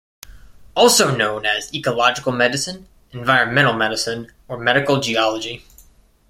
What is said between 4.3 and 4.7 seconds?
or